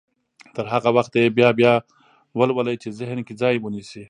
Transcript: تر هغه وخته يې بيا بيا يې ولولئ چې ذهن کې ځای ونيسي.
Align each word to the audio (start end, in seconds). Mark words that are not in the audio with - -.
تر 0.55 0.65
هغه 0.73 0.89
وخته 0.97 1.17
يې 1.23 1.29
بيا 1.37 1.49
بيا 1.59 1.73
يې 1.79 1.83
ولولئ 2.37 2.75
چې 2.83 2.89
ذهن 2.99 3.19
کې 3.27 3.33
ځای 3.41 3.55
ونيسي. 3.59 3.99